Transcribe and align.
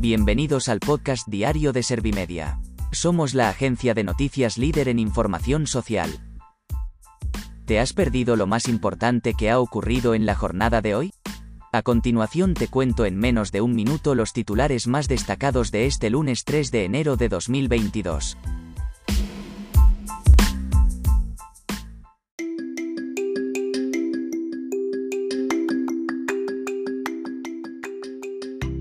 Bienvenidos 0.00 0.70
al 0.70 0.80
podcast 0.80 1.28
diario 1.28 1.74
de 1.74 1.82
Servimedia. 1.82 2.58
Somos 2.90 3.34
la 3.34 3.50
agencia 3.50 3.92
de 3.92 4.02
noticias 4.02 4.56
líder 4.56 4.88
en 4.88 4.98
información 4.98 5.66
social. 5.66 6.08
¿Te 7.66 7.78
has 7.80 7.92
perdido 7.92 8.34
lo 8.34 8.46
más 8.46 8.66
importante 8.66 9.34
que 9.34 9.50
ha 9.50 9.60
ocurrido 9.60 10.14
en 10.14 10.24
la 10.24 10.34
jornada 10.34 10.80
de 10.80 10.94
hoy? 10.94 11.12
A 11.70 11.82
continuación 11.82 12.54
te 12.54 12.68
cuento 12.68 13.04
en 13.04 13.18
menos 13.18 13.52
de 13.52 13.60
un 13.60 13.74
minuto 13.74 14.14
los 14.14 14.32
titulares 14.32 14.86
más 14.86 15.06
destacados 15.06 15.70
de 15.70 15.84
este 15.84 16.08
lunes 16.08 16.44
3 16.46 16.70
de 16.70 16.86
enero 16.86 17.16
de 17.16 17.28
2022. 17.28 18.38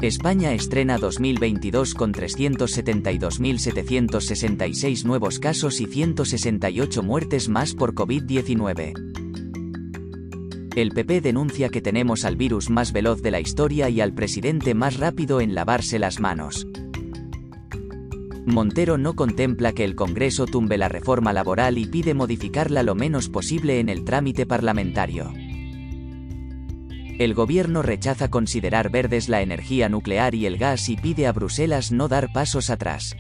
España 0.02 0.54
estrena 0.54 0.98
2022 0.98 1.94
con 1.94 2.14
372.766 2.14 5.04
nuevos 5.04 5.40
casos 5.40 5.82
y 5.82 5.88
168 5.88 7.04
muertes 7.04 7.50
más 7.50 7.74
por 7.74 7.94
COVID-19. 7.94 8.94
El 10.78 10.92
PP 10.92 11.20
denuncia 11.20 11.68
que 11.68 11.82
tenemos 11.82 12.24
al 12.24 12.38
virus 12.38 12.70
más 12.70 12.94
veloz 12.94 13.22
de 13.22 13.32
la 13.32 13.42
historia 13.42 13.90
y 13.90 14.00
al 14.00 14.14
presidente 14.14 14.74
más 14.74 14.96
rápido 14.96 15.42
en 15.42 15.54
lavarse 15.54 16.00
las 16.00 16.22
manos. 16.22 16.66
Montero 18.46 18.98
no 18.98 19.18
contempla 19.18 19.74
que 19.74 19.84
el 19.84 19.96
Congreso 19.96 20.46
tumbe 20.46 20.78
la 20.78 20.88
reforma 20.88 21.34
laboral 21.34 21.78
y 21.78 21.86
pide 21.86 22.14
modificarla 22.14 22.84
lo 22.84 22.96
menos 22.96 23.28
posible 23.28 23.82
en 23.82 23.90
el 23.90 24.06
trámite 24.06 24.46
parlamentario. 24.46 25.34
El 27.20 27.34
gobierno 27.34 27.82
rechaza 27.82 28.30
considerar 28.30 28.90
verdes 28.90 29.28
la 29.28 29.42
energía 29.42 29.90
nuclear 29.90 30.36
y 30.36 30.46
el 30.46 30.58
gas 30.58 30.88
y 30.88 30.96
pide 30.96 31.28
a 31.28 31.34
Bruselas 31.34 31.92
no 31.92 32.08
dar 32.08 32.32
pasos 32.32 32.70
atrás. 32.70 33.14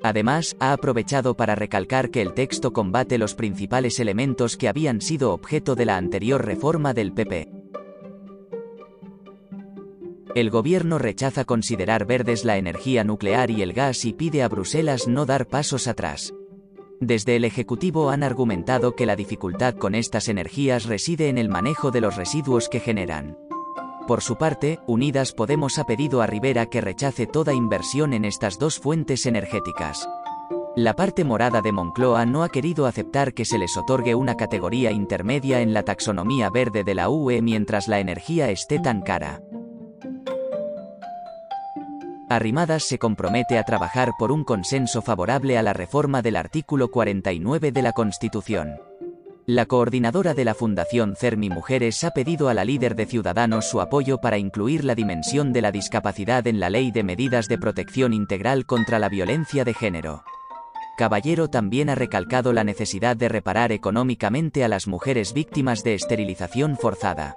Además, 0.06 0.55
ha 0.61 0.72
aprovechado 0.72 1.37
para 1.37 1.56
recalcar 1.56 2.11
que 2.11 2.22
el 2.22 2.33
texto 2.33 2.72
combate 2.72 3.19
los 3.19 3.34
principales 3.34 3.99
elementos 3.99 4.56
que 4.56 4.69
habían 4.69 5.00
sido 5.00 5.33
objeto 5.33 5.75
de 5.75 5.84
la 5.84 5.97
anterior 5.97 6.47
reforma 6.47 6.94
del 6.94 7.12
PP. 7.12 7.49
El 10.37 10.50
gobierno 10.50 10.99
rechaza 10.99 11.45
considerar 11.45 12.06
verdes 12.06 12.45
la 12.45 12.56
energía 12.56 13.03
nuclear 13.03 13.50
y 13.50 13.62
el 13.62 13.72
gas 13.72 14.05
y 14.05 14.12
pide 14.12 14.45
a 14.45 14.49
Bruselas 14.49 15.09
no 15.09 15.27
dar 15.27 15.49
pasos 15.49 15.89
atrás. 15.89 16.33
Desde 17.00 17.34
el 17.34 17.45
Ejecutivo 17.45 18.11
han 18.11 18.22
argumentado 18.22 18.95
que 18.95 19.06
la 19.06 19.16
dificultad 19.16 19.75
con 19.75 19.97
estas 19.97 20.28
energías 20.28 20.84
reside 20.84 21.31
en 21.31 21.37
el 21.37 21.49
manejo 21.49 21.91
de 21.91 22.00
los 22.00 22.15
residuos 22.15 22.69
que 22.69 22.78
generan. 22.78 23.37
Por 24.06 24.22
su 24.22 24.37
parte, 24.37 24.78
Unidas 24.87 25.33
Podemos 25.33 25.78
ha 25.81 25.84
pedido 25.84 26.22
a 26.22 26.27
Rivera 26.27 26.67
que 26.67 26.81
rechace 26.81 27.27
toda 27.27 27.53
inversión 27.53 28.12
en 28.12 28.25
estas 28.25 28.56
dos 28.59 28.78
fuentes 28.78 29.27
energéticas. 29.27 30.09
La 30.77 30.94
parte 30.94 31.25
morada 31.25 31.61
de 31.61 31.72
Moncloa 31.72 32.25
no 32.25 32.45
ha 32.45 32.49
querido 32.50 32.87
aceptar 32.87 33.34
que 33.34 33.45
se 33.45 33.59
les 33.59 33.77
otorgue 33.77 34.15
una 34.15 34.37
categoría 34.37 34.93
intermedia 34.93 35.61
en 35.61 35.75
la 35.75 35.83
taxonomía 35.83 36.50
verde 36.50 36.84
de 36.84 36.95
la 36.95 37.09
UE 37.09 37.43
mientras 37.43 37.89
la 37.89 37.99
energía 37.99 38.50
esté 38.50 38.78
tan 38.78 39.03
cara. 39.03 39.41
Arrimadas 42.28 42.84
se 42.84 42.99
compromete 42.99 43.59
a 43.59 43.65
trabajar 43.65 44.12
por 44.19 44.31
un 44.31 44.45
consenso 44.45 45.03
favorable 45.03 45.59
a 45.59 45.62
la 45.62 45.72
reforma 45.72 46.22
del 46.22 46.37
artículo 46.37 46.91
49 46.91 47.72
de 47.72 47.83
la 47.83 47.93
Constitución. 47.93 48.77
La 49.49 49.67
coordinadora 49.67 50.34
de 50.34 50.45
la 50.45 50.55
Fundación 50.55 51.15
CERMI 51.15 51.51
Mujeres 51.51 52.03
ha 52.03 52.11
pedido 52.11 52.49
a 52.49 52.55
la 52.55 52.65
líder 52.65 52.97
de 52.97 53.07
Ciudadanos 53.07 53.67
su 53.67 53.81
apoyo 53.81 54.19
para 54.19 54.39
incluir 54.39 54.83
la 54.84 54.97
dimensión 54.97 55.53
de 55.53 55.62
la 55.62 55.71
discapacidad 55.71 56.45
en 56.49 56.59
la 56.59 56.69
Ley 56.69 56.91
de 56.91 57.05
Medidas 57.05 57.47
de 57.47 57.57
Protección 57.57 58.12
Integral 58.12 58.67
contra 58.67 58.99
la 58.99 59.09
Violencia 59.09 59.62
de 59.65 59.73
Género. 59.73 60.25
Caballero 60.99 61.49
también 61.49 61.91
ha 61.91 61.95
recalcado 61.95 62.53
la 62.53 62.65
necesidad 62.65 63.17
de 63.17 63.29
reparar 63.29 63.71
económicamente 63.71 64.65
a 64.65 64.69
las 64.69 64.89
mujeres 64.89 65.33
víctimas 65.33 65.84
de 65.84 65.95
esterilización 65.95 66.77
forzada. 66.77 67.37